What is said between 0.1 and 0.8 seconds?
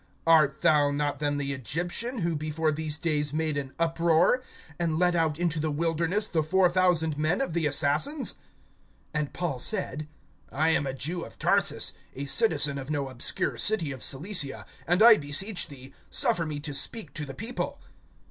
(38)Art